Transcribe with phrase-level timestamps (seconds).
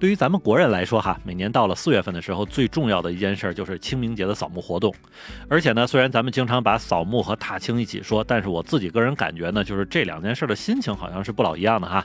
[0.00, 4.94] 对于咱们国人来说哈，每年到了四月份的时候，最重要的一件事就是清明节的扫墓活动。
[5.46, 12.02] 而且呢，虽然咱们经常把扫墓和踏青一起说，但是我自己个人感觉呢，就是这两件事的心情好像是不老一样的哈。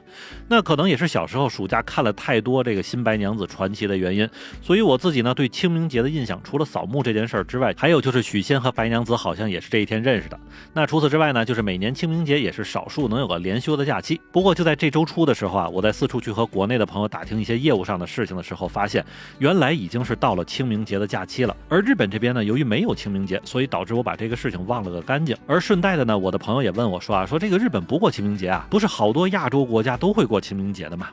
[0.49, 4.29] 那可能也是小时候暑假看了太多这个《新白娘子传奇》的原因，
[4.61, 10.37] 所以我自己呢对清明节的印象，除了扫墓这件事儿之外，还有就是许仙和白娘子好像也是这一天认识的。
[10.73, 14.19] 那除此之外呢，就是每年清明节也是少数能有个连休的假期。
[14.33, 19.05] 不过就在这周初的时候啊，我在四处去和国内的朋友打听一些业务上的事情的时候，发现
[19.37, 21.55] 原来已经是到了清明节的假期了。
[21.69, 25.37] 而日本这边呢，由于没有清明节，所以导致我把这个事情忘了个干净。
[25.45, 31.09] 而顺带的呢，我的朋友也问我说啊，说这个日本不过清明节啊，不是好多亚洲国家都会过清明节的吗？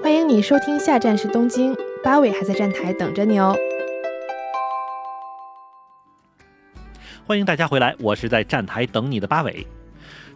[0.00, 3.56] 欢迎你收听，下站是东京，八尾还在站台等着你哦。
[7.26, 9.66] 欢迎大家回来，我是在站台等你的八尾。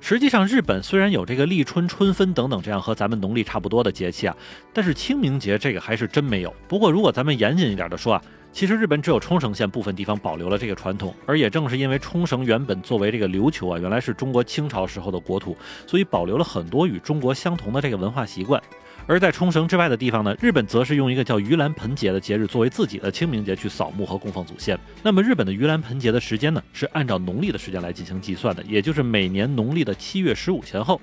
[0.04, 4.36] 实际上，日本虽然有这个立春、春分等等这样和咱们农历差不多的节气啊，
[4.72, 6.52] 但是清明节这个还是真没有。
[6.66, 18.60] 不过，如果咱们严谨一点的说啊，其实日本只有冲绳县部分地方保留了这个传统，而也正是因为冲绳原本作为这个琉球啊，原来是中国清朝时候的国土，所以保留了很多与中国相同的这个文化习惯。
[19.06, 24.78] 而在冲绳之外的地方呢，日本则是用一个叫盂兰盆节的节日作为自己的清明节去扫墓和供奉祖先。
[25.02, 31.00] 那么日本的盂兰盆节的时间呢，是按照农历的时间来进行计算的，也就是每年农历的七月十五前后。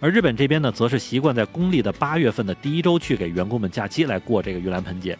[0.00, 5.16] 而日本这边呢，则是习惯在公历的八月份的第一周去给员工们假期来过这个盂兰盆节。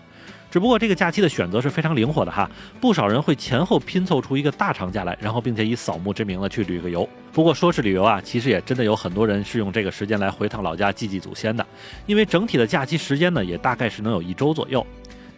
[0.53, 2.47] 只不过这个假期的选择是非常灵活的哈，
[2.79, 7.09] 不少人会前后拼凑出一个大长假来，然后并且以扫墓之名呢去旅个游。
[7.33, 11.67] 不过说是旅游啊，其实也真的有很多人是用这个时间来回趟老家祭祭祖先的，
[12.05, 14.87] 因为整体的假期时间呢也大概是能有一周左右。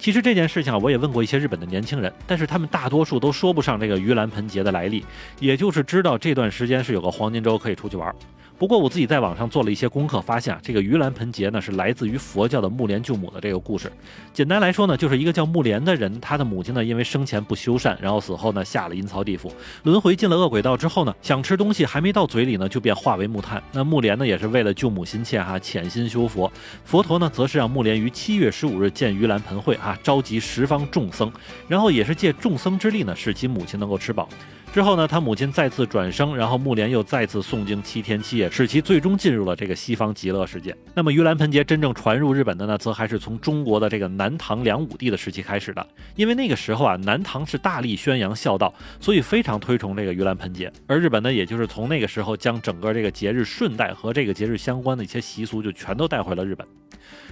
[0.00, 5.06] 其实这件事情啊，我也问过一些日本的年轻人，但是他们大多数都说不上这个盂兰盆节的来历，
[5.38, 8.12] 也就是知道这段时间是有个黄金周可以出去玩。
[8.56, 13.90] 不过我自己在网上做了一些功课，发现啊，这个盂兰盆节呢是来自于佛教的木莲救母的这个故事。
[14.32, 23.60] 简单来说呢，就是一个叫木莲的人，他的母亲呢因为生前不修善，然后死后呢下了阴曹地府，轮回进了恶鬼道之后呢，想吃东西还没到嘴里呢，就变化为木炭。
[23.72, 26.50] 那木莲呢也是为了救母心切哈，潜心修佛。
[26.84, 31.30] 佛陀呢则是让木莲于七月十五日建盂兰盆会啊，召集十方众僧，
[31.66, 34.28] 然后也是借众僧之力呢，使其母亲能够吃饱。
[34.72, 40.76] 之后呢，他母亲再次转生，然后木莲又再次诵经七天七夜，使其最终进入了这个西方极乐世界。
[40.94, 45.86] 那么盂兰盆节真正传入日本的呢，则还是从中国的这个南唐梁武帝的时期开始的。
[46.16, 50.72] 因为那个时候啊，南唐是大力宣扬孝道，所以非常推崇这个盂兰盆节。
[50.86, 56.66] 而日本呢，也就是从那个时候将整个这个节日顺带和这个节日相关的一些习俗，就全都带回了日本。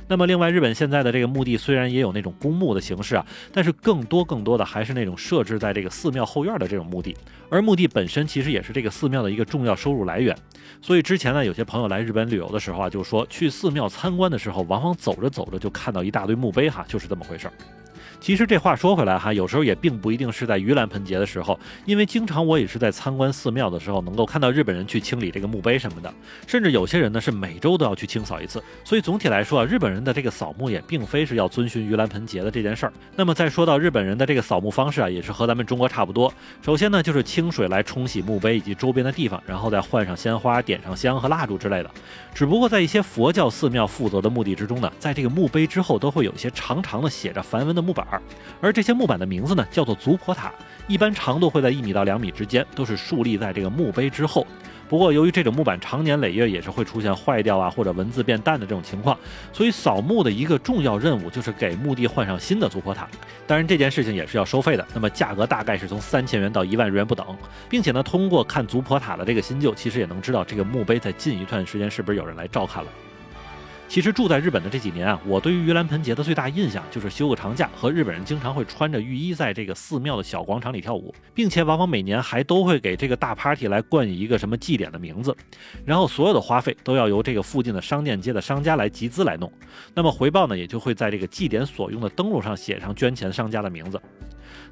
[0.09, 7.17] 那么，另外，日本现在的这个墓地虽然也有那种公墓的形式啊，但是更多更多的还是那种设置在这个寺庙后院的这种墓地。
[7.49, 10.37] 而墓地本身其实也是这个寺庙的一个重要收入来源。
[10.81, 17.53] 所以之前呢，有些朋友来日本旅游的时候啊，就说去寺庙参观的时候，往往走着走着就看到一大堆墓碑哈，就是这么回事儿。
[18.23, 26.15] 其实这话说回来哈，有时候也并不一定是在盂兰盆节的时候，因为经常我也是在参观寺庙的时候，能够看到日本人去清理这个墓碑什么的，
[26.47, 28.63] 甚至有些人呢是每周都要去清扫一次。
[28.85, 32.93] 所以总体来说啊，日本人的这个扫墓也并非是要遵循盂兰盆节的这件事儿。
[33.17, 36.33] 那么再说到日本人的这个扫墓方式啊，也是和咱们中国差不多。
[36.65, 41.91] 首先呢，就是清水来冲洗墓碑以及周边的地方，然后再换上鲜花、点上香和蜡烛之类的。
[42.33, 48.07] 只不过在一些佛教寺庙负责的墓地之中呢，在这个墓碑之后都会有一些长长的写着梵文的木板。
[48.61, 50.53] 而这些木板的名字呢，叫做族婆塔，
[50.87, 54.47] 一般长度会在一米到两米之间，都是竖立在这个墓碑之后。
[54.89, 59.19] 不过，由于这种木板长年累月也是会出现坏掉啊，或者文字变淡的这种情况，
[59.51, 63.09] 所以扫墓的一个重要任务就是给墓地换上新的族婆塔。
[63.47, 67.27] 当然，这件事情也是要收费的，那么价格大概是从三千元到一万日元不等，
[67.71, 72.91] 并且呢，通过看族婆塔的这个新旧，其实也能知道这个墓碑在近一段时间是不是有人来照看了。
[73.93, 85.37] 其实住在日本的这几年啊，我对于盂兰盆节的最大印象就是休个长假，和日本人经常会穿着浴衣在这个寺庙的小广场里跳舞，并且往往每年还都会给这个大 party 来冠以一个什么祭典的名字，
[85.85, 89.53] 然后所有的花费都要由这个附近的商店街的商家来集资来弄，
[89.93, 94.01] 那么回报呢，也就会在这个祭典所用的灯笼上写上捐钱商家的名字。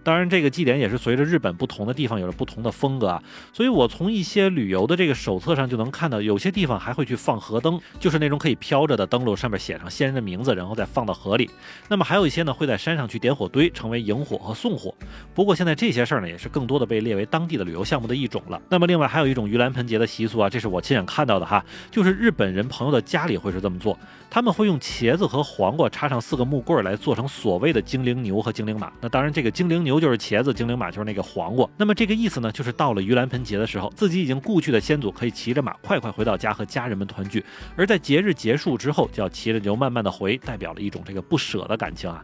[0.02, 3.22] 当然，这个祭典也是随着日本不同的地方有着不同的风格啊，
[3.52, 11.50] 所以我从一些旅游的这个手册上就能看到，有些地方还会去放河灯，就是那种可以飘着的灯笼，上面写上先人的名字，然后再放到河里。
[11.88, 14.94] 那么还有一些呢，会在山上去点火堆，成为萤火和送火。
[15.34, 18.60] 不过现在这些事儿呢，也是更多的被列为当地的旅游项目的一种了。
[18.68, 23.98] 那么另外还有一种盂兰盆节的习俗啊，这是我亲眼看到的哈，就是日本人朋友的家里会是这么做，
[24.28, 28.92] 他们会用茄子和黄瓜插上四个木棍来做成所谓的精灵牛和精灵马。
[29.00, 31.66] 那当然，这个精灵牛就是茄子，精灵马就是那个黄瓜。
[31.78, 37.42] 那么这个意思呢，就是到了盂兰盆节的时候，自己已经故去的先祖可以骑着马快快回到家和家人们团聚，
[37.76, 42.22] 而在节日结束之后，就要骑着牛慢慢的回，代表了一种这个不舍的感情啊。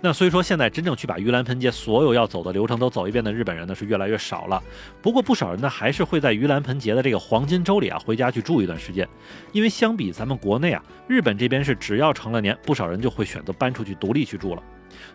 [0.00, 4.62] 那所以说现在真正去把盂兰盆节所有要走的流程都走一遍的日本人呢是越来越少了，
[5.00, 9.08] 不过不少人呢还是会在盂兰盆节的这个黄金周里啊回家去住一段时间，
[9.52, 14.62] 因为相比咱们国内啊，日本这边是只要成了年，不少人就会选择搬出去独立去住了。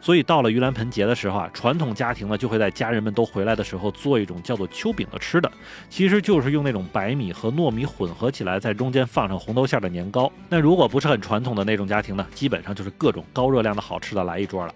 [0.01, 5.51] 所以到了盂兰盆节的时候啊，传统家庭呢就会在家人们都回来的时候做一种叫做秋饼的吃的，
[5.89, 10.31] 其实就是用那种白米和糯米混合起来，在中间放上红豆馅的年糕。
[10.47, 14.73] 那如果不是很传统的那种家庭呢，基本上就是各种高热量的好吃的来一桌了。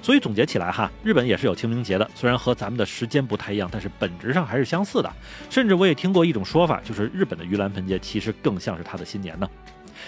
[0.00, 5.12] 所以总结起来哈，日本也是有清明节的，虽然和咱们的时间不太一样，但是本质上还是相似的。
[5.50, 9.48] 甚至我也听过一种说法，就是日本的盂兰盆节其实更像是他的新年呢。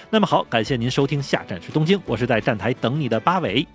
[0.08, 3.66] 那么好，感谢您收听下站是东京，我是在站台等你的八尾。